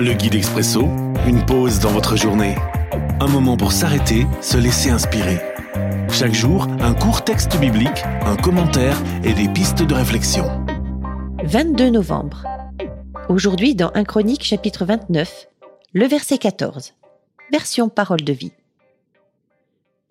Le 0.00 0.12
guide 0.12 0.36
expresso, 0.36 0.82
une 1.26 1.44
pause 1.44 1.80
dans 1.80 1.90
votre 1.90 2.14
journée. 2.14 2.54
Un 3.18 3.26
moment 3.26 3.56
pour 3.56 3.72
s'arrêter, 3.72 4.28
se 4.40 4.56
laisser 4.56 4.90
inspirer. 4.90 5.40
Chaque 6.08 6.34
jour, 6.34 6.68
un 6.78 6.94
court 6.94 7.24
texte 7.24 7.58
biblique, 7.58 8.04
un 8.24 8.36
commentaire 8.36 8.96
et 9.24 9.32
des 9.32 9.48
pistes 9.48 9.82
de 9.82 9.94
réflexion. 9.94 10.44
22 11.42 11.90
novembre. 11.90 12.44
Aujourd'hui 13.28 13.74
dans 13.74 13.90
1 13.94 14.04
Chronique 14.04 14.44
chapitre 14.44 14.84
29, 14.84 15.48
le 15.94 16.06
verset 16.06 16.38
14. 16.38 16.94
Version 17.50 17.88
parole 17.88 18.22
de 18.22 18.32
vie. 18.32 18.52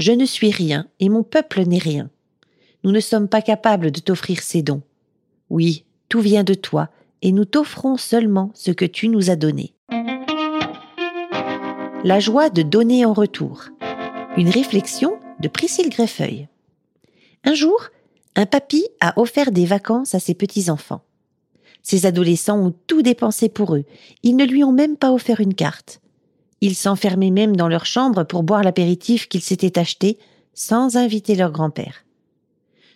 Je 0.00 0.10
ne 0.10 0.26
suis 0.26 0.50
rien 0.50 0.88
et 0.98 1.08
mon 1.08 1.22
peuple 1.22 1.62
n'est 1.62 1.78
rien. 1.78 2.10
Nous 2.82 2.90
ne 2.90 2.98
sommes 2.98 3.28
pas 3.28 3.40
capables 3.40 3.92
de 3.92 4.00
t'offrir 4.00 4.42
ces 4.42 4.62
dons. 4.62 4.82
Oui, 5.48 5.84
tout 6.08 6.20
vient 6.20 6.42
de 6.42 6.54
toi 6.54 6.88
et 7.22 7.30
nous 7.30 7.44
t'offrons 7.44 7.96
seulement 7.96 8.50
ce 8.54 8.72
que 8.72 8.84
tu 8.84 9.06
nous 9.06 9.30
as 9.30 9.36
donné. 9.36 9.75
La 12.06 12.20
joie 12.20 12.50
de 12.50 12.62
donner 12.62 13.04
en 13.04 13.12
retour. 13.12 13.64
Une 14.36 14.48
réflexion 14.48 15.18
de 15.40 15.48
Priscille 15.48 15.88
Greffeuil. 15.88 16.46
Un 17.42 17.54
jour, 17.54 17.88
un 18.36 18.46
papy 18.46 18.86
a 19.00 19.18
offert 19.18 19.50
des 19.50 19.66
vacances 19.66 20.14
à 20.14 20.20
ses 20.20 20.34
petits-enfants. 20.34 21.02
Ces 21.82 22.06
adolescents 22.06 22.60
ont 22.60 22.72
tout 22.86 23.02
dépensé 23.02 23.48
pour 23.48 23.74
eux. 23.74 23.82
Ils 24.22 24.36
ne 24.36 24.44
lui 24.44 24.62
ont 24.62 24.70
même 24.70 24.96
pas 24.96 25.10
offert 25.10 25.40
une 25.40 25.54
carte. 25.54 26.00
Ils 26.60 26.76
s'enfermaient 26.76 27.32
même 27.32 27.56
dans 27.56 27.66
leur 27.66 27.86
chambre 27.86 28.22
pour 28.22 28.44
boire 28.44 28.62
l'apéritif 28.62 29.26
qu'ils 29.26 29.42
s'étaient 29.42 29.76
acheté 29.76 30.16
sans 30.54 30.96
inviter 30.96 31.34
leur 31.34 31.50
grand-père. 31.50 32.04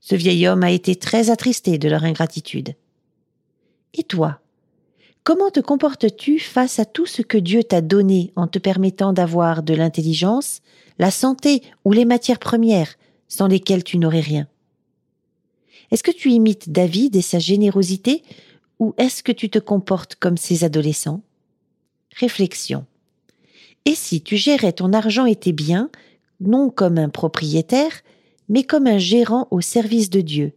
Ce 0.00 0.14
vieil 0.14 0.48
homme 0.48 0.62
a 0.62 0.70
été 0.70 0.96
très 0.96 1.28
attristé 1.28 1.76
de 1.76 1.90
leur 1.90 2.04
ingratitude. 2.04 2.72
Et 3.92 4.04
toi? 4.04 4.40
Comment 5.24 5.50
te 5.50 5.60
comportes-tu 5.60 6.38
face 6.38 6.78
à 6.78 6.84
tout 6.84 7.06
ce 7.06 7.22
que 7.22 7.38
Dieu 7.38 7.64
t'a 7.64 7.80
donné 7.80 8.34
en 8.36 8.46
te 8.46 8.58
permettant 8.58 9.14
d'avoir 9.14 9.62
de 9.62 9.72
l'intelligence, 9.72 10.60
la 10.98 11.10
santé 11.10 11.62
ou 11.86 11.92
les 11.92 12.04
matières 12.04 12.38
premières 12.38 12.96
sans 13.26 13.46
lesquelles 13.46 13.84
tu 13.84 13.96
n'aurais 13.96 14.20
rien? 14.20 14.46
Est-ce 15.90 16.02
que 16.02 16.10
tu 16.10 16.30
imites 16.30 16.70
David 16.70 17.16
et 17.16 17.22
sa 17.22 17.38
générosité 17.38 18.22
ou 18.78 18.92
est-ce 18.98 19.22
que 19.22 19.32
tu 19.32 19.48
te 19.48 19.58
comportes 19.58 20.16
comme 20.16 20.36
ces 20.36 20.62
adolescents? 20.62 21.22
Réflexion. 22.14 22.84
Et 23.86 23.94
si 23.94 24.20
tu 24.20 24.36
gérais 24.36 24.74
ton 24.74 24.92
argent 24.92 25.24
et 25.24 25.36
tes 25.36 25.52
biens, 25.52 25.88
non 26.40 26.68
comme 26.68 26.98
un 26.98 27.08
propriétaire, 27.08 28.02
mais 28.50 28.62
comme 28.62 28.86
un 28.86 28.98
gérant 28.98 29.48
au 29.50 29.62
service 29.62 30.10
de 30.10 30.20
Dieu, 30.20 30.52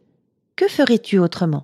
que 0.57 0.67
ferais-tu 0.67 1.19
autrement? 1.19 1.63